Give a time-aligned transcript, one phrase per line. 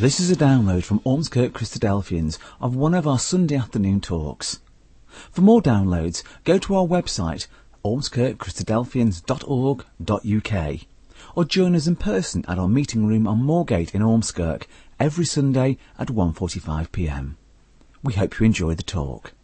[0.00, 4.60] This is a download from Ormskirk Christadelphians of one of our Sunday afternoon talks.
[5.30, 7.48] For more downloads, go to our website
[7.84, 10.80] ormskirkchristadelphians.org.uk
[11.36, 14.62] or join us in person at our meeting room on Moorgate in Ormskirk
[14.98, 17.34] every Sunday at 1.45pm.
[18.02, 19.34] We hope you enjoy the talk.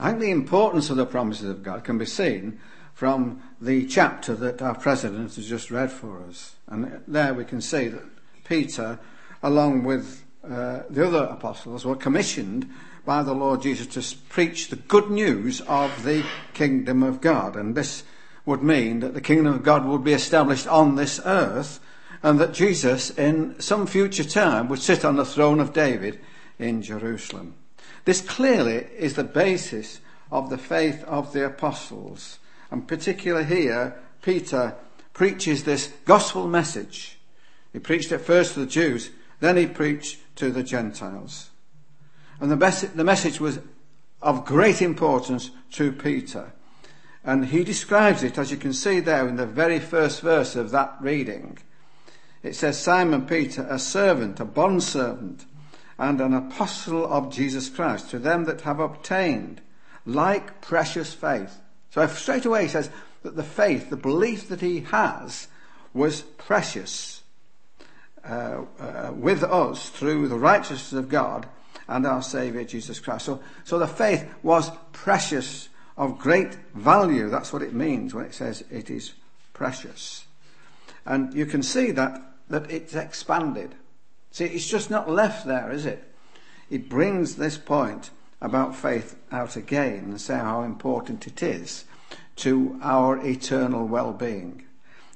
[0.00, 2.58] I think the importance of the promises of God can be seen
[2.94, 6.56] from the chapter that our president has just read for us.
[6.66, 8.04] And there we can see that
[8.50, 8.98] Peter,
[9.44, 12.68] along with uh, the other apostles, were commissioned
[13.06, 17.54] by the Lord Jesus to preach the good news of the kingdom of God.
[17.54, 18.02] And this
[18.44, 21.78] would mean that the kingdom of God would be established on this earth
[22.24, 26.18] and that Jesus, in some future time, would sit on the throne of David
[26.58, 27.54] in Jerusalem.
[28.04, 30.00] This clearly is the basis
[30.32, 32.40] of the faith of the apostles.
[32.72, 34.74] And particularly here, Peter
[35.12, 37.19] preaches this gospel message
[37.72, 41.50] he preached it first to the Jews, then he preached to the Gentiles.
[42.40, 43.58] And the, mes- the message was
[44.22, 46.52] of great importance to Peter.
[47.24, 50.70] And he describes it, as you can see there in the very first verse of
[50.70, 51.58] that reading.
[52.42, 55.44] It says, Simon Peter, a servant, a bondservant,
[55.98, 59.60] and an apostle of Jesus Christ, to them that have obtained
[60.06, 61.60] like precious faith.
[61.90, 62.88] So straight away he says
[63.22, 65.48] that the faith, the belief that he has,
[65.92, 67.19] was precious
[68.24, 71.46] uh, with us through the righteousness of God
[71.88, 73.26] and our Saviour Jesus Christ.
[73.26, 77.28] So, so the faith was precious, of great value.
[77.28, 79.12] That's what it means when it says it is
[79.52, 80.24] precious.
[81.04, 83.74] And you can see that, that it's expanded.
[84.30, 86.02] See, it's just not left there, is it?
[86.70, 88.10] It brings this point
[88.40, 91.84] about faith out again and say how important it is
[92.36, 94.64] to our eternal well-being.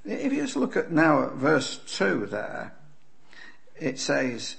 [0.05, 2.75] If you just look at now at verse 2 there,
[3.85, 4.57] it says,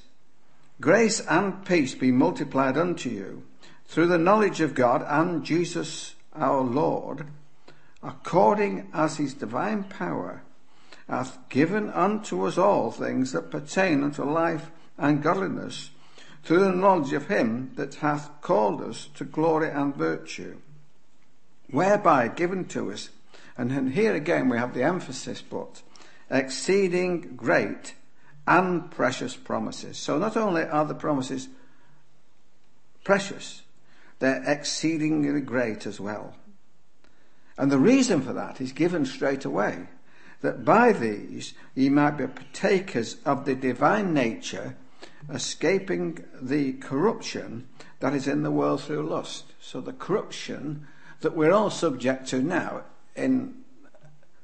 [0.79, 3.43] Grace and peace be multiplied unto you
[3.87, 7.27] through the knowledge of God and Jesus our Lord,
[8.03, 10.43] according as his divine power
[11.09, 15.89] hath given unto us all things that pertain unto life and godliness,
[16.43, 20.59] through the knowledge of him that hath called us to glory and virtue,
[21.71, 23.09] whereby given to us,
[23.57, 25.81] and here again we have the emphasis but,
[26.29, 27.95] exceeding great
[28.47, 29.97] and precious promises.
[29.97, 31.49] So not only are the promises
[33.03, 33.61] precious,
[34.19, 36.35] they're exceedingly great as well.
[37.57, 39.87] And the reason for that is given straight away.
[40.41, 44.75] That by these ye might be partakers of the divine nature,
[45.29, 47.67] escaping the corruption
[47.99, 49.53] that is in the world through lust.
[49.59, 50.87] So the corruption
[51.21, 52.83] that we're all subject to now,
[53.15, 53.55] in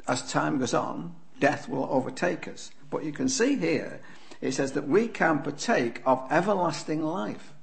[0.07, 2.71] as time goes on, death will overtake us.
[2.91, 4.01] But you can see here,
[4.41, 7.53] it says that we can partake of everlasting life.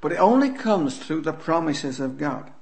[0.00, 2.52] But it only comes through the promises of God.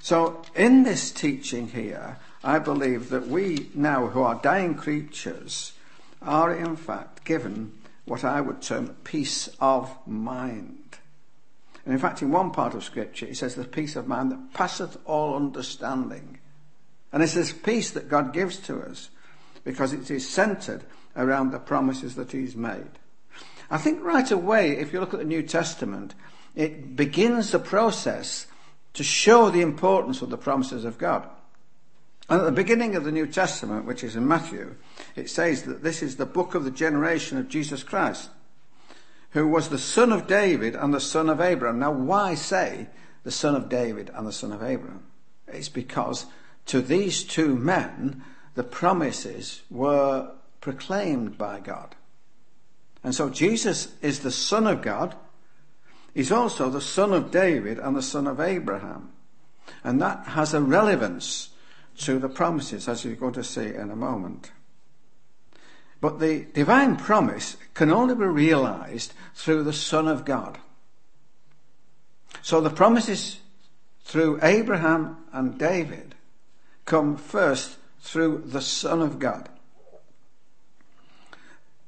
[0.00, 5.72] So in this teaching here, I believe that we now who are dying creatures
[6.20, 7.72] are in fact given
[8.04, 10.98] what I would term peace of mind.
[11.84, 14.52] And in fact, in one part of scripture, it says the peace of mind that
[14.52, 16.38] passeth all understanding.
[17.12, 19.08] And it's this peace that God gives to us
[19.64, 20.84] because it is centered
[21.16, 22.98] around the promises that he's made.
[23.70, 26.14] I think right away, if you look at the New Testament,
[26.54, 28.46] it begins the process
[28.92, 31.28] to show the importance of the promises of God.
[32.28, 34.76] And at the beginning of the New Testament, which is in Matthew,
[35.16, 38.30] it says that this is the book of the generation of Jesus Christ,
[39.30, 41.78] who was the son of David and the son of Abraham.
[41.78, 42.88] Now, why say
[43.24, 45.02] the son of David and the son of Abraham?
[45.48, 46.26] It's because
[46.66, 48.22] to these two men,
[48.54, 51.94] the promises were proclaimed by God.
[53.02, 55.14] And so Jesus is the Son of God.
[56.14, 59.12] He's also the Son of David and the Son of Abraham.
[59.82, 61.50] And that has a relevance
[61.98, 64.52] to the promises, as you're going to see in a moment.
[66.00, 70.58] But the divine promise can only be realized through the Son of God.
[72.42, 73.40] So the promises
[74.04, 76.14] through Abraham and David
[76.84, 79.48] come first through the Son of God.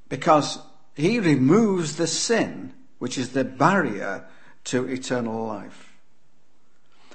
[0.09, 0.59] Because
[0.95, 4.27] he removes the sin, which is the barrier
[4.65, 5.93] to eternal life.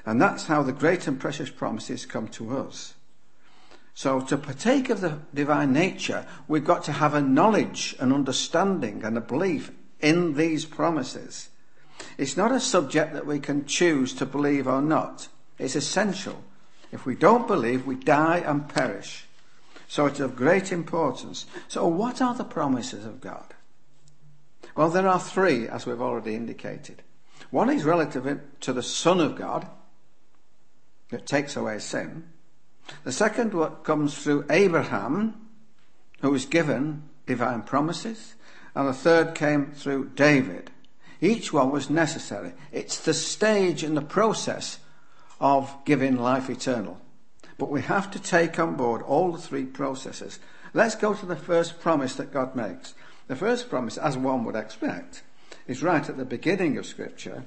[0.06, 2.94] And that's how the great and precious promises come to us.
[3.96, 9.04] So to partake of the divine nature, we've got to have a knowledge, an understanding
[9.04, 11.50] and a belief in these promises.
[12.20, 15.28] It's not a subject that we can choose to believe or not.
[15.58, 16.44] It's essential
[16.92, 19.26] if we don't believe, we die and perish.
[19.88, 21.46] So it's of great importance.
[21.68, 23.54] So what are the promises of God?
[24.76, 27.02] Well, there are three, as we've already indicated.
[27.50, 29.68] One is relative to the Son of God,
[31.12, 32.24] that takes away sin.
[33.04, 33.52] The second
[33.84, 35.50] comes through Abraham,
[36.22, 38.36] who was given divine promises.
[38.74, 40.72] And the third came through David.
[41.20, 42.54] Each one was necessary.
[42.72, 44.80] It's the stage in the process
[45.42, 47.02] of giving life eternal.
[47.58, 50.40] But we have to take on board all the three processes.
[50.74, 52.94] Let's go to the first promise that God makes.
[53.28, 55.24] The first promise, as one would expect,
[55.68, 57.44] is right at the beginning of Scripture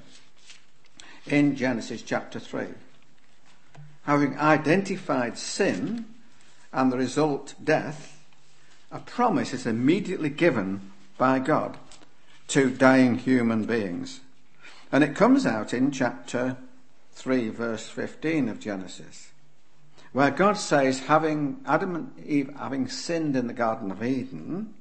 [1.25, 2.67] in Genesis chapter 3.
[4.03, 6.05] Having identified sin
[6.73, 8.19] and the result death,
[8.91, 11.77] a promise is immediately given by God
[12.49, 14.19] to dying human beings.
[14.91, 16.57] And it comes out in chapter
[17.15, 19.31] 3, verse 15 of Genesis,
[20.11, 24.73] where God says, having Adam and Eve having sinned in the Garden of Eden,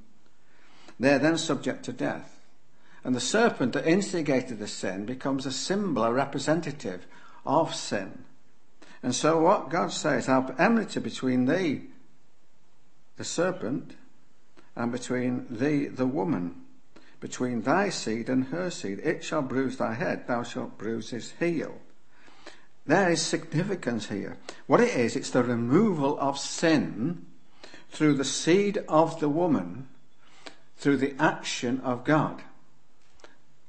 [0.99, 2.31] they're then subject to death.
[3.03, 7.07] And the serpent that instigated the sin becomes a symbol, a representative
[7.45, 8.25] of sin.
[9.03, 11.83] And so what God says, I'll put enmity between thee,
[13.17, 13.95] the serpent,
[14.75, 16.63] and between thee, the woman,
[17.21, 19.01] between thy seed and her seed.
[19.01, 21.79] It shall bruise thy head, thou shalt bruise his heel.
[22.87, 24.37] There is significance here.
[24.67, 27.27] What it is, it's the removal of sin
[27.91, 29.89] through the seed of the woman,
[30.77, 32.43] through the action of God.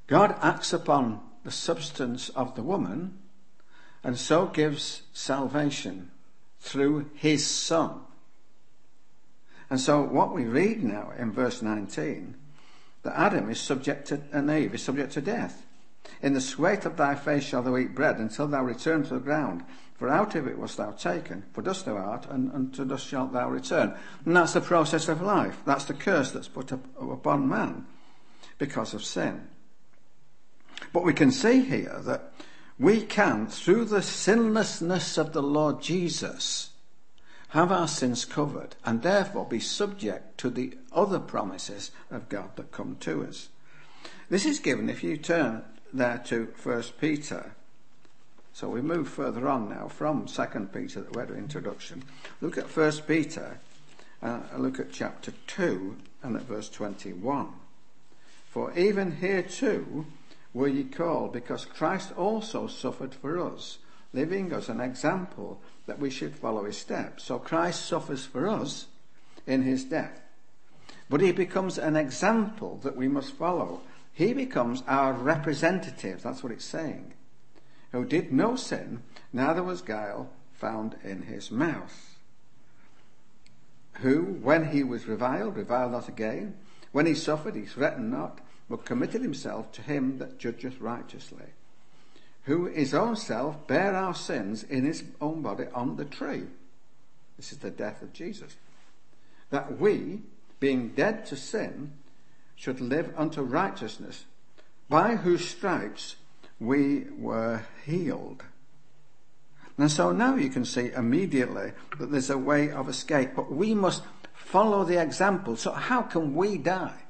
[0.06, 3.18] God acts upon the substance of the woman
[4.06, 6.10] and so gives salvation
[6.60, 8.00] through his son.
[9.68, 12.36] And so what we read now in verse 19,
[13.02, 15.65] that Adam is subject to, and Eve is subject to death.
[16.22, 19.20] In the sweat of thy face shalt thou eat bread until thou return to the
[19.20, 19.64] ground.
[19.94, 23.32] For out of it wast thou taken, for dust thou art, and unto dust shalt
[23.32, 23.94] thou return.
[24.24, 25.62] And that's the process of life.
[25.64, 27.86] That's the curse that's put up, upon man
[28.58, 29.48] because of sin.
[30.92, 32.32] But we can see here that
[32.78, 36.70] we can, through the sinlessness of the Lord Jesus,
[37.50, 42.72] have our sins covered and therefore be subject to the other promises of God that
[42.72, 43.48] come to us.
[44.28, 45.64] This is given if you turn
[45.96, 47.52] there to 1 Peter.
[48.52, 52.02] So we move further on now from 2 Peter that an introduction.
[52.40, 53.58] Look at 1 Peter,
[54.22, 57.52] uh, look at chapter 2 and at verse 21.
[58.48, 60.06] For even here too
[60.54, 63.78] were ye called, because Christ also suffered for us,
[64.14, 67.24] leaving us an example that we should follow his steps.
[67.24, 68.86] So Christ suffers for us
[69.46, 70.20] in his death.
[71.08, 73.82] But he becomes an example that we must follow.
[74.16, 77.12] He becomes our representative, that's what it's saying,
[77.92, 82.16] who did no sin, neither was guile found in his mouth.
[84.00, 86.56] Who, when he was reviled, reviled not again.
[86.92, 88.40] When he suffered, he threatened not,
[88.70, 91.52] but committed himself to him that judgeth righteously,
[92.44, 96.44] who his own self bare our sins in his own body on the tree.
[97.36, 98.56] This is the death of Jesus.
[99.50, 100.22] That we,
[100.58, 101.92] being dead to sin,
[102.56, 104.24] should live unto righteousness,
[104.88, 106.16] by whose stripes
[106.58, 108.42] we were healed.
[109.78, 113.74] And so now you can see immediately that there's a way of escape, but we
[113.74, 114.02] must
[114.32, 115.56] follow the example.
[115.56, 117.02] So how can we die?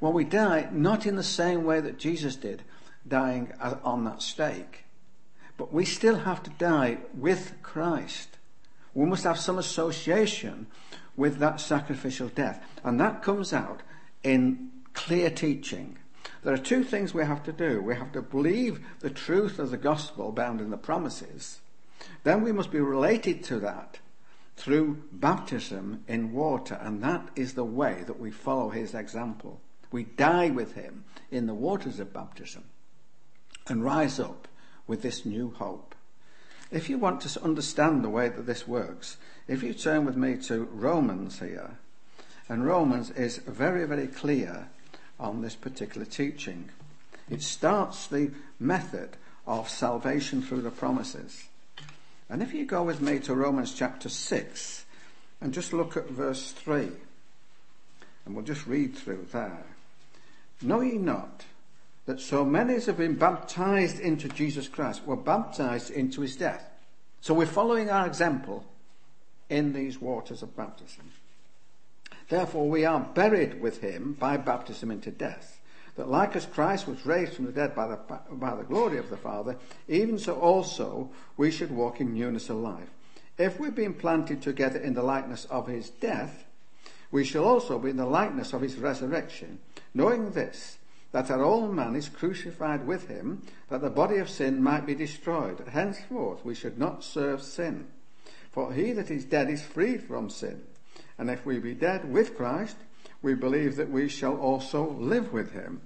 [0.00, 2.62] Well, we die not in the same way that Jesus did,
[3.06, 3.52] dying
[3.84, 4.84] on that stake,
[5.58, 8.38] but we still have to die with Christ.
[8.94, 10.66] We must have some association
[11.16, 12.64] with that sacrificial death.
[12.82, 13.82] And that comes out
[14.22, 15.98] in clear teaching.
[16.42, 17.80] There are two things we have to do.
[17.80, 21.60] We have to believe the truth of the gospel bound in the promises.
[22.24, 23.98] Then we must be related to that
[24.56, 26.78] through baptism in water.
[26.80, 29.60] And that is the way that we follow his example.
[29.90, 32.64] We die with him in the waters of baptism
[33.68, 34.48] and rise up
[34.86, 35.94] with this new hope.
[36.70, 40.36] If you want to understand the way that this works, if you turn with me
[40.44, 41.78] to Romans here,
[42.48, 44.68] and Romans is very, very clear
[45.18, 46.68] on this particular teaching.
[47.30, 51.44] It starts the method of salvation through the promises.
[52.28, 54.84] And if you go with me to Romans chapter 6
[55.40, 56.88] and just look at verse 3,
[58.24, 59.64] and we'll just read through there.
[60.60, 61.44] Know ye not
[62.06, 66.68] that so many as have been baptized into Jesus Christ were baptized into his death?
[67.20, 68.64] So we're following our example
[69.48, 71.10] in these waters of baptism.
[72.32, 75.60] Therefore we are buried with him by baptism into death,
[75.96, 77.98] that like as Christ was raised from the dead by the,
[78.30, 82.56] by the glory of the Father, even so also we should walk in newness of
[82.56, 82.88] life.
[83.36, 86.46] If we've been planted together in the likeness of his death,
[87.10, 89.58] we shall also be in the likeness of his resurrection,
[89.92, 90.78] knowing this,
[91.10, 94.94] that our old man is crucified with him, that the body of sin might be
[94.94, 95.62] destroyed.
[95.68, 97.88] Henceforth we should not serve sin.
[98.52, 100.62] For he that is dead is freed from sin.
[101.18, 102.76] And if we be dead with Christ,
[103.22, 105.80] we believe that we shall also live with him,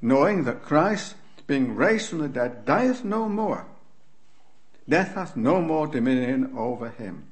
[0.00, 3.66] knowing that Christ, being raised from the dead, dieth no more.
[4.88, 7.30] Death hath no more dominion over him.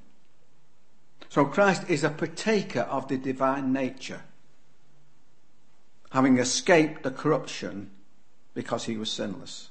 [1.28, 4.22] So Christ is a partaker of the divine nature,
[6.10, 7.90] having escaped the corruption
[8.54, 9.70] because he was sinless.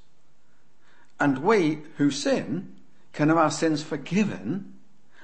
[1.19, 2.75] And we who sin
[3.13, 4.73] can have our sins forgiven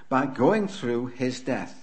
[0.10, 1.81] by going through his death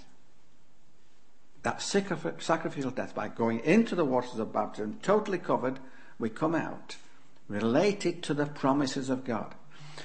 [1.62, 5.79] that sacrificial death by going into the waters of baptism, totally covered,
[6.19, 6.97] we come out
[7.49, 9.55] related to the promises of God.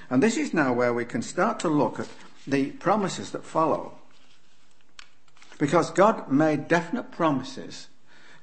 [0.09, 2.07] And this is now where we can start to look at
[2.47, 3.93] the promises that follow.
[5.59, 7.87] Because God made definite promises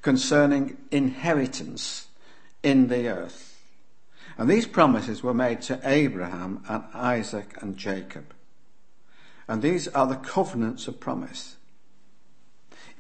[0.03, 2.07] concerning inheritance
[2.63, 3.59] in the earth.
[4.39, 8.33] And these promises were made to Abraham and Isaac and Jacob.
[9.49, 11.57] And these are the covenants of promise.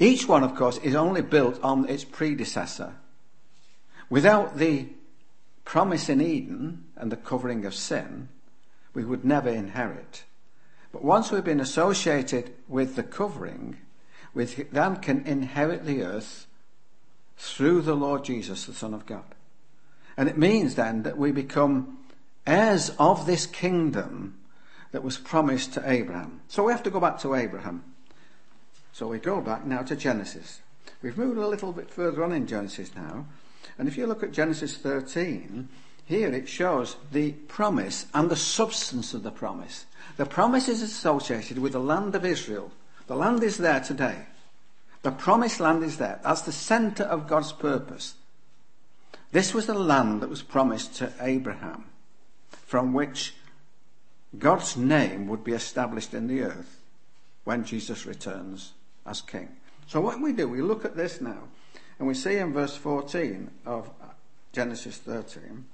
[0.01, 2.95] Each one, of course, is only built on its predecessor.
[4.09, 4.89] Without the
[5.65, 8.31] promise in Eden and the covering of sin,
[8.95, 10.25] we would never inherit.
[10.91, 13.77] But once we've been associated with the covering,
[14.33, 16.47] we then can inherit the earth
[17.37, 19.35] through the Lord Jesus, the Son of God.
[20.17, 21.99] And it means then that we become
[22.47, 24.39] heirs of this kingdom
[24.93, 26.41] that was promised to Abraham.
[26.49, 27.85] So we have to go back to Abraham.
[28.93, 30.61] So we go back now to Genesis.
[31.03, 33.27] We've moved a little bit further on in Genesis now.
[33.79, 35.69] And if you look at Genesis 13,
[36.05, 39.87] here it shows the promise and the substance of the promise.
[40.17, 42.73] The promise is associated with the land of Israel.
[43.07, 44.27] The land is there today.
[45.03, 46.21] The promised land is there.
[46.23, 48.15] That's the center of God's purpose.
[49.33, 51.87] This was the land that was promised to Abraham,
[52.51, 53.35] from which
[54.39, 56.81] God's name would be established in the earth
[57.45, 58.73] when Jesus returns
[59.07, 59.49] as king.
[59.87, 61.49] So what we do, we look at this now,
[61.99, 63.91] and we see in verse 14 of
[64.53, 65.65] Genesis 13,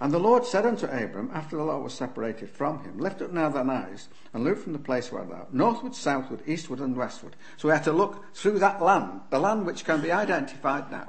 [0.00, 3.32] and the Lord said unto Abram, after the Lord was separated from him, Lift up
[3.32, 7.36] now thine eyes, and look from the place where thou northward, southward, eastward, and westward.
[7.56, 11.08] So we have to look through that land, the land which can be identified now,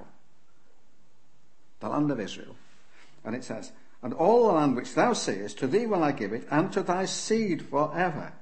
[1.79, 2.55] the land of Israel.
[3.23, 3.71] And it says,
[4.03, 6.83] And all the land which thou seest, to thee will I give it, and to
[6.83, 8.33] thy seed forever.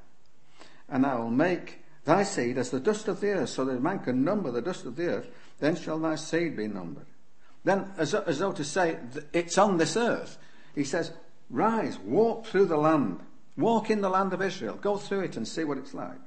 [0.89, 3.99] And I will make thy seed as the dust of the earth, so that man
[3.99, 5.27] can number the dust of the earth,
[5.59, 7.05] then shall thy seed be numbered.
[7.63, 8.97] Then, as, as though to say,
[9.31, 10.37] it's on this earth,
[10.75, 11.11] he says,
[11.49, 13.19] Rise, walk through the land,
[13.57, 16.19] walk in the land of Israel, go through it and see what it's like,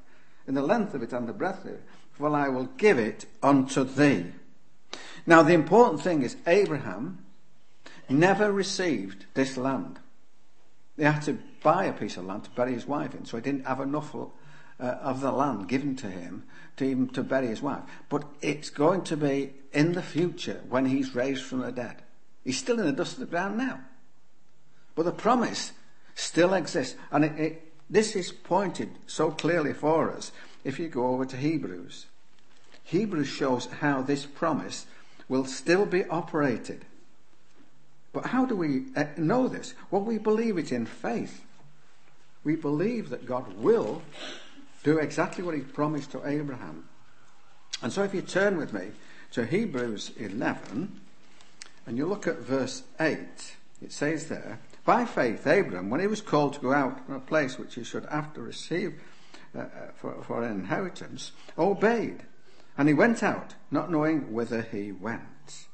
[0.46, 3.26] in the length of it and the breadth of it, for I will give it
[3.42, 4.26] unto thee.
[5.26, 7.24] Now, the important thing is, Abraham
[8.08, 9.98] never received this land.
[10.96, 13.42] He had to buy a piece of land to bury his wife in, so he
[13.42, 14.14] didn't have enough
[14.78, 16.44] uh, of the land given to him
[16.76, 17.82] to even to bury his wife.
[18.08, 22.02] But it's going to be in the future when he's raised from the dead.
[22.44, 23.80] He's still in the dust of the ground now.
[24.94, 25.72] But the promise
[26.14, 26.96] still exists.
[27.10, 30.32] And it, it, this is pointed so clearly for us
[30.64, 32.06] if you go over to Hebrews.
[32.84, 34.86] Hebrews shows how this promise
[35.28, 36.84] will still be operated.
[38.12, 39.74] But how do we uh, know this?
[39.90, 41.44] Well, we believe it in faith.
[42.44, 44.02] We believe that God will
[44.86, 46.84] do exactly what he promised to Abraham.
[47.82, 48.92] And so if you turn with me
[49.32, 51.00] to Hebrews 11
[51.86, 53.18] and you look at verse 8,
[53.82, 57.20] it says there, By faith, Abraham, when he was called to go out from a
[57.20, 58.94] place which he should after receive
[59.56, 59.66] uh, uh,
[59.96, 62.22] for, for an inheritance, obeyed.
[62.78, 65.66] And he went out, not knowing whither he went.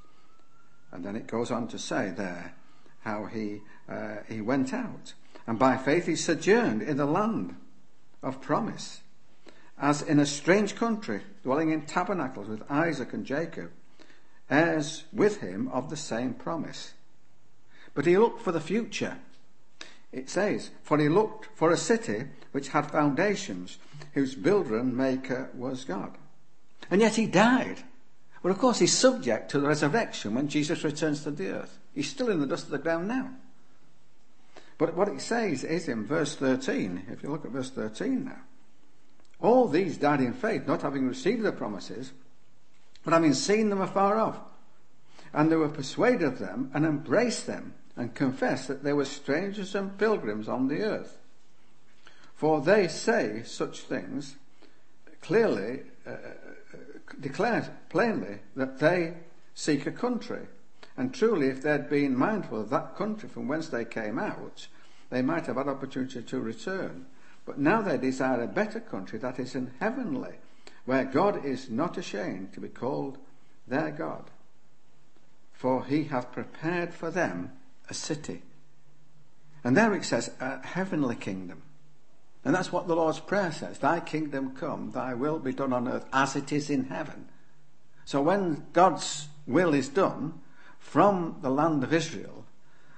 [0.90, 2.54] And then it goes on to say there
[3.00, 5.12] how he, uh, he went out.
[5.46, 7.56] And by faith he sojourned in the land
[8.22, 9.01] of promise,
[9.82, 13.72] as in a strange country, dwelling in tabernacles with Isaac and Jacob,
[14.48, 16.94] heirs with him of the same promise.
[17.92, 19.18] But he looked for the future.
[20.12, 23.78] It says, For he looked for a city which had foundations,
[24.14, 26.16] whose builder and maker was God.
[26.88, 27.82] And yet he died.
[28.42, 31.78] Well, of course, he's subject to the resurrection when Jesus returns to the earth.
[31.92, 33.30] He's still in the dust of the ground now.
[34.78, 38.38] But what it says is in verse 13, if you look at verse 13 now,
[39.42, 42.12] all these died in faith, not having received the promises,
[43.04, 44.38] but having seen them afar off.
[45.32, 49.74] And they were persuaded of them and embraced them and confessed that they were strangers
[49.74, 51.18] and pilgrims on the earth.
[52.36, 54.36] For they say such things
[55.20, 59.14] clearly, uh, uh plainly that they
[59.54, 60.46] seek a country.
[60.96, 64.66] And truly, if they'd been mindful of that country from whence they came out,
[65.10, 67.06] they might have had opportunity to return.
[67.52, 70.36] But now they desire a better country that is in heavenly,
[70.86, 73.18] where God is not ashamed to be called
[73.68, 74.30] their God.
[75.52, 77.52] For he hath prepared for them
[77.90, 78.40] a city.
[79.62, 81.60] And there it says, a heavenly kingdom.
[82.42, 83.80] And that's what the Lord's Prayer says.
[83.80, 87.28] Thy kingdom come, thy will be done on earth as it is in heaven.
[88.06, 90.40] So when God's will is done
[90.78, 92.46] from the land of Israel,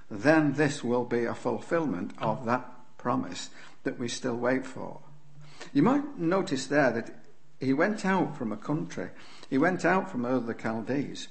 [0.09, 3.49] then this will be a fulfillment of that promise
[3.85, 4.99] that we still wait for.
[5.73, 7.11] You might notice there that
[7.59, 9.09] he went out from a country,
[9.49, 11.29] he went out from Ur the Chaldees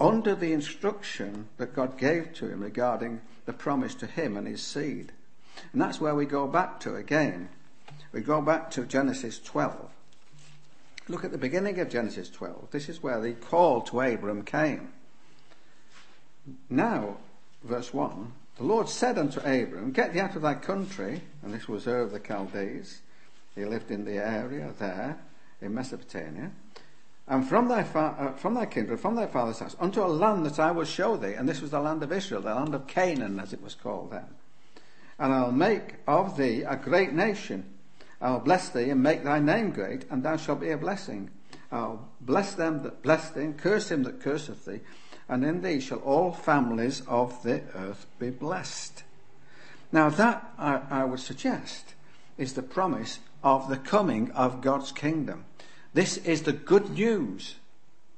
[0.00, 4.62] under the instruction that God gave to him regarding the promise to him and his
[4.62, 5.12] seed.
[5.72, 7.48] And that's where we go back to again.
[8.12, 9.90] We go back to Genesis 12.
[11.08, 12.70] Look at the beginning of Genesis 12.
[12.70, 14.92] This is where the call to Abram came.
[16.68, 17.16] Now,
[17.64, 21.68] verse 1 The Lord said unto Abram, Get thee out of thy country, and this
[21.68, 23.02] was Ur of the Chaldees.
[23.54, 25.18] He lived in the area there
[25.60, 26.50] in Mesopotamia.
[27.28, 30.46] And from thy, fa- uh, from thy kindred, from thy father's house, unto a land
[30.46, 31.34] that I will show thee.
[31.34, 34.12] And this was the land of Israel, the land of Canaan, as it was called
[34.12, 34.28] then.
[35.18, 37.74] And I'll make of thee a great nation.
[38.22, 41.30] I'll bless thee and make thy name great, and thou shalt be a blessing.
[41.70, 44.80] I'll bless them that bless thee, and curse him that curseth thee.
[45.28, 49.02] And in thee shall all families of the earth be blessed.
[49.90, 51.94] Now that, I, I would suggest,
[52.38, 55.44] is the promise of the coming of God's kingdom.
[55.94, 57.56] This is the good news.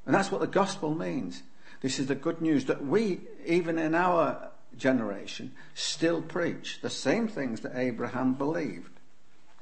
[0.05, 1.43] And that's what the gospel means.
[1.81, 7.29] This is the good news that we, even in our generation, still preach the same
[7.29, 8.91] things that Abraham believed.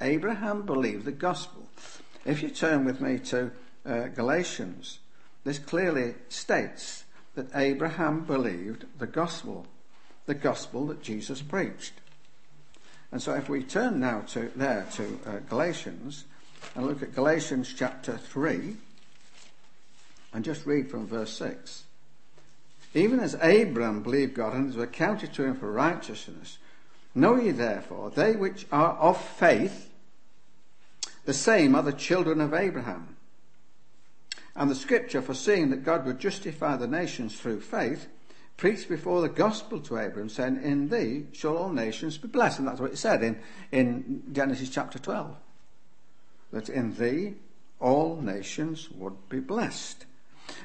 [0.01, 1.69] Abraham believed the gospel.
[2.25, 3.51] If you turn with me to
[3.85, 4.99] uh, Galatians,
[5.45, 7.05] this clearly states
[7.37, 9.67] that Abraham believed the gospel,
[10.27, 11.93] the gospel that Jesus preached.
[13.13, 16.25] And so if we turn now to there to uh, Galatians,
[16.75, 18.77] and look at Galatians chapter 3
[20.33, 21.85] and just read from verse 6.
[22.95, 26.59] Even as Abram believed God and it was accounted to him for righteousness,
[27.15, 29.91] know ye therefore, they which are of faith,
[31.25, 33.16] the same are the children of Abraham.
[34.57, 38.09] And the scripture, foreseeing that God would justify the nations through faith,
[38.57, 42.61] preached before the gospel to Abraham, saying, In thee shall all nations be blessed.
[42.61, 43.39] And that's what it said in,
[43.71, 45.37] in Genesis chapter 12
[46.53, 47.35] that in thee
[47.81, 50.07] all nations would be blessed.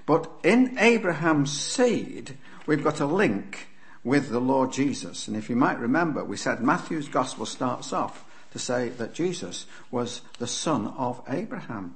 [0.05, 3.67] But in Abraham's seed, we've got a link
[4.03, 5.27] with the Lord Jesus.
[5.27, 9.65] And if you might remember, we said Matthew's gospel starts off to say that Jesus
[9.89, 11.95] was the son of Abraham.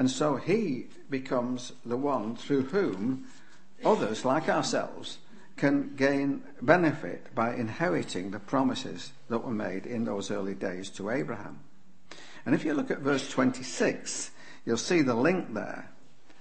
[0.00, 3.26] And so he becomes the one through whom
[3.84, 5.18] others, like ourselves,
[5.58, 11.10] can gain benefit by inheriting the promises that were made in those early days to
[11.10, 11.58] Abraham.
[12.46, 14.30] And if you look at verse 26,
[14.64, 15.90] you'll see the link there.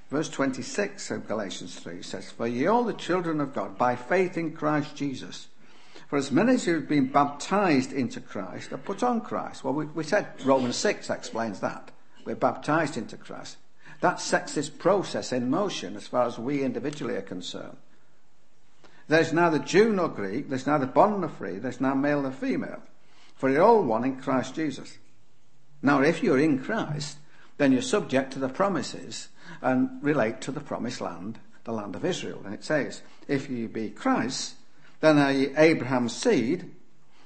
[0.10, 4.38] Verse 26 of Galatians 3 says, For ye all the children of God by faith
[4.38, 5.50] in Christ Jesus.
[6.08, 9.66] For as many as have been baptized into Christ are put on Christ.
[9.66, 11.92] Well, we, we said Romans 6 explains that.
[12.26, 13.58] We're baptized into Christ.
[14.02, 17.78] That sets this process in motion as far as we individually are concerned.
[19.08, 22.84] There's neither Jew nor Greek, there's neither bond nor free, there's neither male nor female.
[23.36, 24.98] For you're all one in Christ Jesus.
[25.82, 27.18] Now, if you're in Christ,
[27.58, 29.30] then you're subject to the promises
[29.62, 32.42] and relate to the promised land, the land of Israel.
[32.46, 34.56] And it says, if you be Christ,
[35.02, 36.70] then are ye Abraham's seed,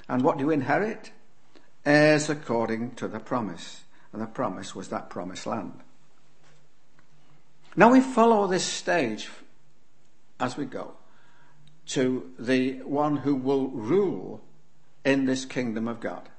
[0.08, 1.12] and what do you inherit?
[1.86, 3.82] Heirs according to the promise.
[4.13, 5.73] And the promise was that promised land.
[7.76, 9.30] Now we follow this stage
[10.39, 10.93] as we go
[11.88, 14.41] to the one who will rule
[15.04, 16.30] in this kingdom of God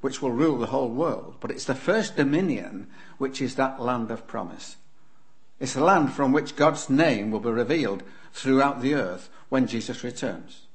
[0.00, 1.36] which will rule the whole world.
[1.40, 2.88] But it's the first dominion
[3.18, 4.76] which is that land of promise.
[5.58, 10.04] It's the land from which God's name will be revealed throughout the earth when Jesus
[10.04, 10.66] returns.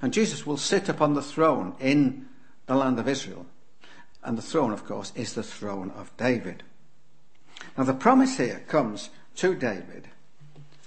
[0.00, 2.26] And Jesus will sit upon the throne in
[2.66, 3.46] the land of Israel.
[4.24, 6.62] And the throne, of course, is the throne of David.
[7.76, 10.08] Now, the promise here comes to David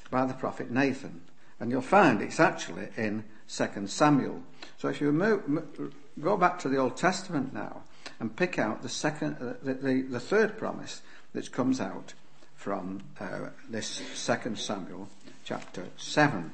[0.10, 1.22] by the prophet Nathan.
[1.60, 4.42] And you'll find it's actually in 2 Samuel.
[4.78, 7.84] So if you move, go back to the Old Testament now
[8.20, 11.02] and pick out the second, uh, the, the, the, third promise
[11.34, 12.14] that comes out
[12.56, 15.08] from uh, this second Samuel
[15.44, 16.52] chapter 7.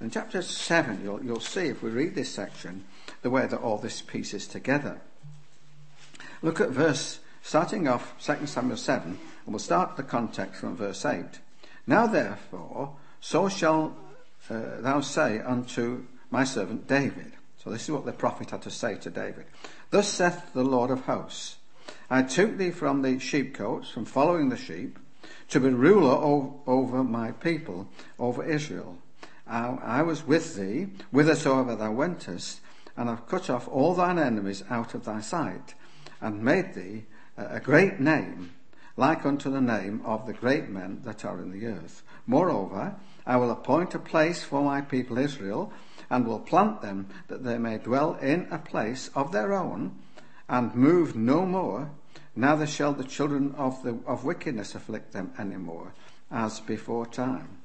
[0.00, 2.84] In chapter 7, you'll, you'll see if we read this section,
[3.22, 5.00] the way that all this pieces together.
[6.42, 11.04] Look at verse, starting off 2 Samuel 7, and we'll start the context from verse
[11.04, 11.24] 8.
[11.86, 13.96] Now therefore, so shall
[14.50, 17.32] uh, thou say unto my servant David.
[17.62, 19.46] So this is what the prophet had to say to David.
[19.90, 21.56] Thus saith the Lord of hosts,
[22.10, 24.98] I took thee from the sheepcotes, from following the sheep,
[25.50, 28.98] to be ruler o- over my people, over Israel.
[29.46, 32.60] I, I was with thee, whithersoever thou wentest,
[32.96, 35.74] and have cut off all thine enemies out of thy sight,
[36.20, 37.04] and made thee
[37.36, 38.52] a great name,
[38.96, 42.02] like unto the name of the great men that are in the earth.
[42.26, 45.72] Moreover, I will appoint a place for my people Israel,
[46.10, 49.96] and will plant them that they may dwell in a place of their own,
[50.48, 51.90] and move no more.
[52.34, 55.92] Neither shall the children of, the, of wickedness afflict them any more,
[56.30, 57.58] as before time.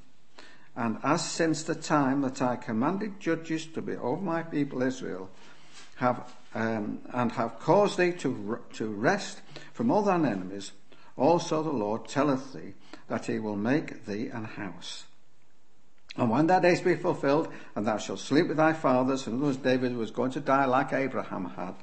[0.76, 5.30] And as since the time that I commanded judges to be over my people Israel,
[5.96, 9.40] have um, and have caused thee to, to rest
[9.72, 10.72] from all thine enemies,
[11.16, 12.74] also the Lord telleth thee
[13.08, 15.04] that he will make thee an house.
[16.16, 19.54] And when that days be fulfilled, and thou shalt sleep with thy fathers, and other
[19.54, 21.74] David was going to die like Abraham had,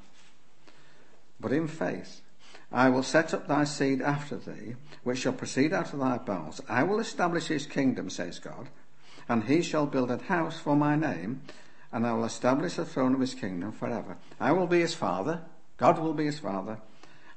[1.39, 2.21] but in faith,
[2.71, 6.61] I will set up thy seed after thee, which shall proceed out of thy bowels.
[6.69, 8.69] I will establish his kingdom, says God,
[9.27, 11.41] and he shall build a house for my name,
[11.91, 14.17] and I will establish the throne of his kingdom forever.
[14.39, 15.41] I will be his father,
[15.77, 16.79] God will be his father,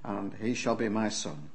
[0.04, 1.50] and he shall be my son.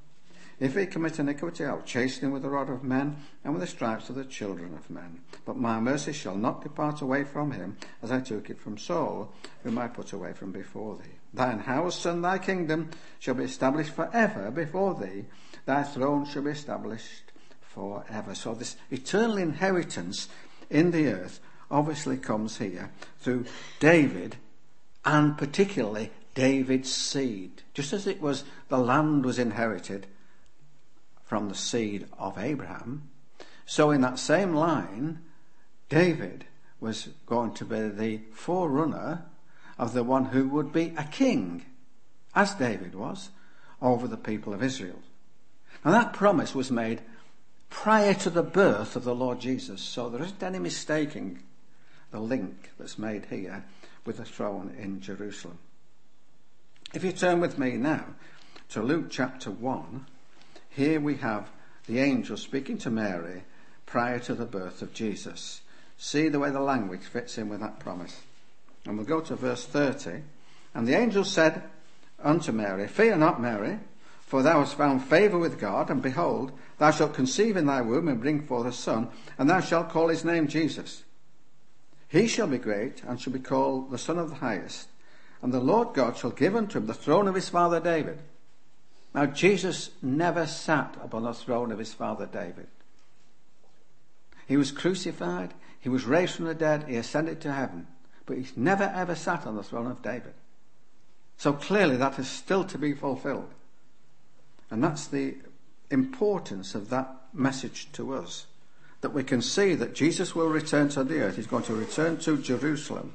[0.59, 3.61] If he commit iniquity, I will chasten him with the rod of men and with
[3.61, 5.21] the stripes of the children of men.
[5.45, 9.33] But my mercy shall not depart away from him, as I took it from Saul,
[9.63, 11.15] whom I put away from before thee.
[11.33, 15.25] Thine house and thy kingdom shall be established forever before thee.
[15.65, 17.31] Thy throne shall be established
[17.61, 18.35] forever.
[18.35, 20.27] So this eternal inheritance
[20.69, 21.39] in the earth
[21.71, 23.45] obviously comes here through
[23.79, 24.35] David
[25.05, 27.63] and particularly David's seed.
[27.73, 30.07] Just as it was the land was inherited
[31.23, 33.09] from the seed of Abraham,
[33.65, 35.19] so in that same line,
[35.89, 36.45] David
[36.79, 39.25] was going to be the forerunner
[39.77, 41.65] of the one who would be a king,
[42.33, 43.29] as David was,
[43.81, 44.99] over the people of Israel.
[45.83, 47.01] And that promise was made
[47.69, 51.43] prior to the birth of the Lord Jesus, so there isn't any mistaking
[52.11, 53.63] the link that's made here
[54.05, 55.59] with the throne in Jerusalem.
[56.93, 58.05] If you turn with me now
[58.69, 60.05] to Luke chapter 1,
[60.69, 61.49] here we have
[61.87, 63.43] the angel speaking to Mary
[63.85, 65.61] prior to the birth of Jesus.
[65.97, 68.21] See the way the language fits in with that promise.
[68.85, 70.21] And we'll go to verse 30.
[70.73, 71.63] And the angel said
[72.23, 73.79] unto Mary, Fear not, Mary,
[74.21, 78.07] for thou hast found favour with God, and behold, thou shalt conceive in thy womb
[78.07, 81.03] and bring forth a son, and thou shalt call his name Jesus.
[82.09, 84.89] He shall be great, and shall be called the Son of the Highest.
[85.41, 88.19] And the Lord God shall give unto him the throne of his father David.
[89.13, 92.67] Now, Jesus never sat upon the throne of his father David.
[94.47, 97.87] He was crucified, he was raised from the dead, he ascended to heaven,
[98.25, 100.33] but he's never ever sat on the throne of David.
[101.37, 103.53] So clearly that is still to be fulfilled.
[104.71, 105.35] And that's the
[105.91, 108.47] importance of that message to us
[109.01, 111.35] that we can see that Jesus will return to the earth.
[111.35, 113.13] He's going to return to Jerusalem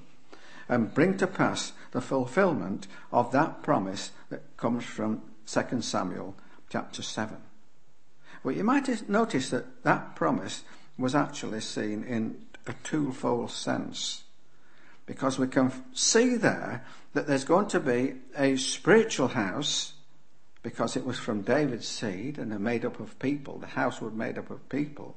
[0.69, 6.35] and bring to pass the fulfillment of that promise that comes from 2 Samuel
[6.71, 7.37] chapter 7.
[8.43, 10.65] Well, you might notice that that promise
[10.99, 14.25] was actually seen in a twofold sense.
[15.07, 19.93] Because we can see there that there's going to be a spiritual house
[20.63, 23.59] because it was from David's seed and made up of people.
[23.59, 25.15] The house was made up of people.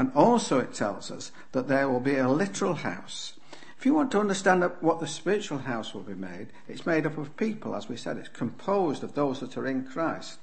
[0.00, 3.34] And also it tells us that there will be a literal house.
[3.78, 7.18] If you want to understand what the spiritual house will be made, it's made up
[7.18, 8.16] of people, as we said.
[8.16, 10.38] It's composed of those that are in Christ.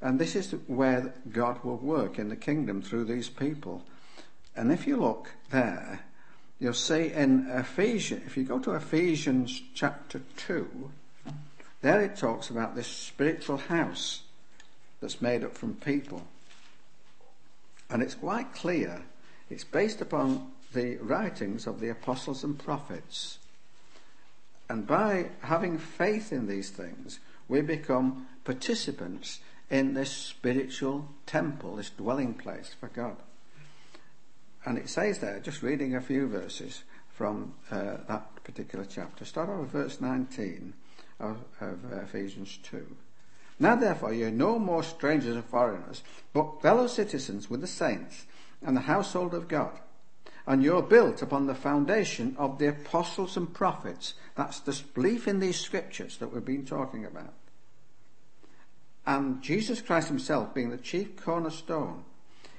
[0.00, 3.82] And this is where God will work in the kingdom through these people.
[4.56, 6.00] And if you look there,
[6.58, 10.90] you'll see in Ephesians, if you go to Ephesians chapter 2,
[11.82, 14.22] there it talks about this spiritual house
[15.02, 16.22] that's made up from people.
[17.92, 19.02] And it's quite clear.
[19.50, 23.38] It's based upon the writings of the apostles and prophets.
[24.68, 31.90] And by having faith in these things, we become participants in this spiritual temple, this
[31.90, 33.16] dwelling place for God.
[34.64, 39.50] And it says there, just reading a few verses from uh, that particular chapter, start
[39.50, 40.72] off with verse 19
[41.20, 42.96] of, of Ephesians 2.
[43.62, 48.26] Now therefore ye are no more strangers and foreigners, but fellow citizens with the saints
[48.60, 49.78] and the household of God,
[50.48, 54.14] and you're built upon the foundation of the apostles and prophets.
[54.34, 57.34] That's the belief in these scriptures that we've been talking about.
[59.06, 62.02] And Jesus Christ himself being the chief cornerstone,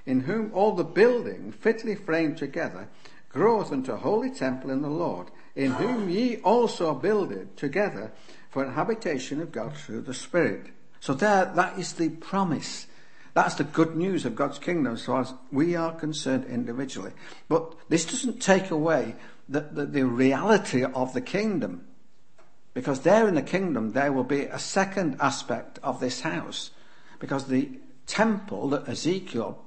[0.05, 2.87] in whom all the building fitly framed together
[3.27, 8.13] groweth unto a holy temple in the Lord, in whom ye also builded together
[8.49, 10.67] for an habitation of God through the Spirit.
[11.03, 12.87] So there, that is the promise
[13.33, 17.11] that's the good news of God's kingdom as far as we are concerned individually.
[17.49, 19.15] But this doesn't take away
[19.49, 21.85] the, the, the reality of the kingdom.
[22.73, 26.71] Because there in the kingdom, there will be a second aspect of this house.
[27.19, 27.69] Because the
[28.05, 29.61] temple that Ezekiel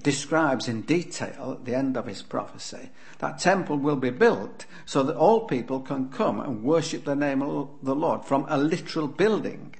[0.00, 5.02] describes in detail at the end of his prophecy, that temple will be built so
[5.02, 9.06] that all people can come and worship the name of the Lord from a literal
[9.06, 9.74] building.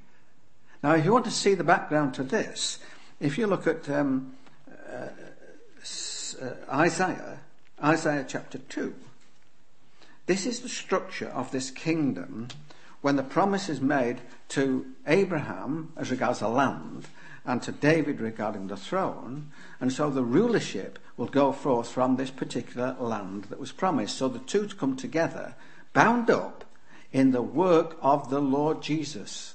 [0.83, 2.81] Now, if you want to see the background to this,
[3.21, 4.35] if you look at um,
[4.69, 5.09] uh,
[6.43, 7.39] uh, Isaiah,
[7.83, 8.93] Isaiah chapter 2,
[10.27, 12.49] this is the structure of this kingdom
[13.01, 17.07] when the promise is made to Abraham as regards the land
[17.45, 19.51] and to David regarding the throne.
[19.81, 24.17] And so the rulership will go forth from this particular land that was promised.
[24.17, 25.55] So the two come together,
[25.93, 26.65] bound up
[27.13, 29.55] in the work of the Lord Jesus.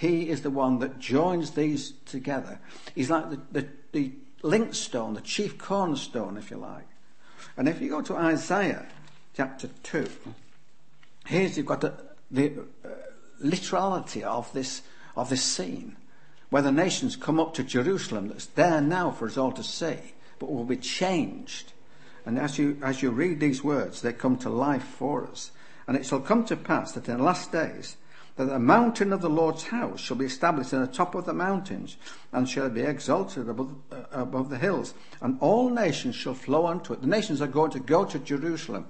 [0.00, 2.58] He is the one that joins these together.
[2.94, 6.86] He's like the, the, the link stone, the chief cornerstone, if you like.
[7.58, 8.86] And if you go to Isaiah
[9.36, 10.08] chapter 2,
[11.26, 11.92] here's you've got the,
[12.30, 12.88] the uh,
[13.40, 14.80] literality of this,
[15.18, 15.96] of this scene,
[16.48, 19.98] where the nations come up to Jerusalem that's there now for us all to see,
[20.38, 21.74] but will be changed.
[22.24, 25.50] And as you, as you read these words, they come to life for us.
[25.86, 27.96] And it shall come to pass that in the last days
[28.36, 31.32] that the mountain of the Lord's house shall be established in the top of the
[31.32, 31.96] mountains,
[32.32, 36.92] and shall be exalted above, uh, above the hills, and all nations shall flow unto
[36.92, 37.00] it.
[37.00, 38.86] The nations are going to go to Jerusalem,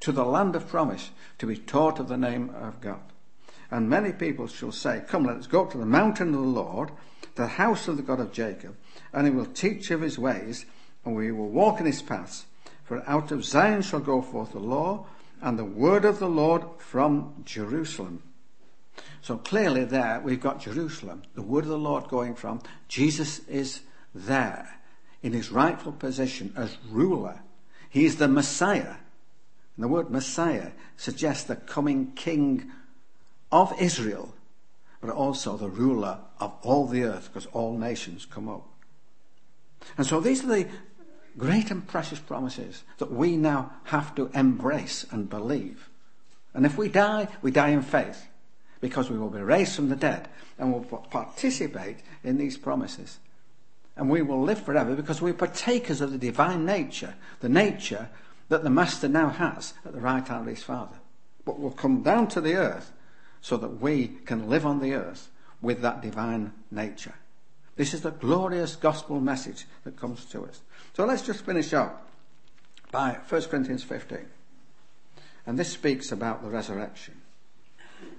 [0.00, 3.00] to the land of promise, to be taught of the name of God.
[3.70, 6.46] And many people shall say, Come, let us go up to the mountain of the
[6.46, 6.90] Lord,
[7.34, 8.76] the house of the God of Jacob,
[9.12, 10.66] and he will teach of his ways,
[11.04, 12.46] and we will walk in his paths.
[12.84, 15.06] For out of Zion shall go forth the law,
[15.40, 18.22] and the word of the Lord from Jerusalem.
[19.22, 22.60] So clearly there we've got Jerusalem, the word of the Lord going from.
[22.88, 23.80] Jesus is
[24.14, 24.80] there
[25.22, 27.40] in his rightful position as ruler.
[27.88, 28.96] He is the Messiah.
[29.76, 32.70] And the word Messiah suggests the coming king
[33.50, 34.34] of Israel,
[35.00, 38.68] but also the ruler of all the earth, because all nations come up.
[39.96, 40.68] And so these are the
[41.38, 45.88] great and precious promises that we now have to embrace and believe.
[46.52, 48.28] And if we die, we die in faith
[48.84, 53.18] because we will be raised from the dead and will participate in these promises.
[53.96, 58.10] And we will live forever because we're partakers of the divine nature, the nature
[58.50, 60.96] that the Master now has at the right hand of his Father.
[61.46, 62.92] But will come down to the earth
[63.40, 65.30] so that we can live on the earth
[65.62, 67.14] with that divine nature.
[67.76, 70.60] This is the glorious gospel message that comes to us.
[70.92, 72.06] So let's just finish up
[72.92, 74.18] by 1 Corinthians 15.
[75.46, 77.22] And this speaks about the resurrection.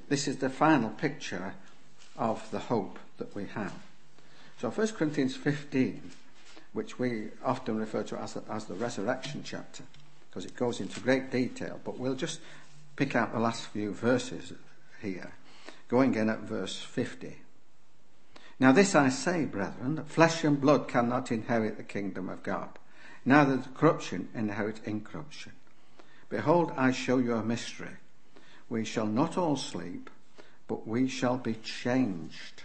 [0.07, 1.55] This is the final picture
[2.17, 3.73] of the hope that we have.
[4.61, 6.11] So 1 Corinthians 15,
[6.73, 9.83] which we often refer to as the, as the resurrection chapter,
[10.29, 12.39] because it goes into great detail, but we'll just
[12.95, 14.53] pick out the last few verses
[15.01, 15.33] here,
[15.87, 17.37] going in at verse 50.
[18.59, 22.69] Now this I say, brethren, that flesh and blood cannot inherit the kingdom of God,
[23.25, 25.53] neither does corruption inherit incorruption.
[26.29, 27.97] Behold, I show you a mystery
[28.69, 30.09] we shall not all sleep,
[30.67, 32.63] but we shall be changed.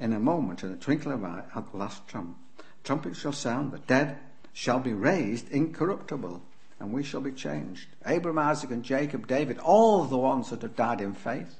[0.00, 2.36] In a moment, in a twinkling of an eye, at the last trump,
[2.82, 4.18] trumpet shall sound, the dead
[4.52, 6.42] shall be raised incorruptible,
[6.80, 7.86] and we shall be changed.
[8.04, 11.54] Abraham, Isaac, and Jacob, David, all the ones that have died in faith,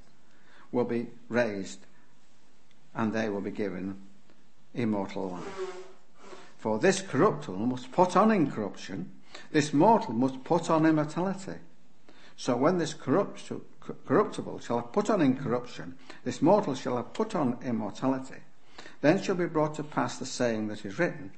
[0.72, 1.78] will be raised,
[2.94, 3.96] and they will be given
[4.74, 5.76] immortal life.
[6.58, 9.10] For this corruptible must put on incorruption,
[9.52, 11.58] this mortal must put on immortality.
[12.42, 17.56] So when this corruptible shall have put on incorruption, this mortal shall have put on
[17.64, 18.40] immortality,
[19.00, 21.30] then shall be brought to pass the saying that is written,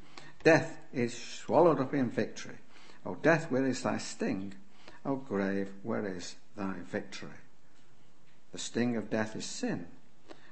[0.44, 2.56] Death is swallowed up in victory.
[3.04, 4.54] O death, where is thy sting?
[5.04, 7.28] O grave, where is thy victory?
[8.52, 9.84] The sting of death is sin,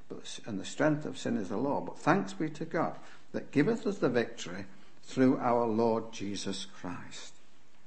[0.07, 1.81] but, and the strength of sin is the law.
[1.81, 2.99] But thanks be to God
[3.31, 4.65] that giveth us the victory
[5.01, 7.33] through our Lord Jesus Christ.